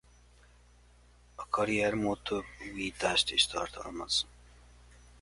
A 1.35 1.47
karrier-mód 1.49 2.19
több 2.23 2.43
újítást 2.73 3.31
is 3.31 3.47
tartalmaz. 3.47 4.25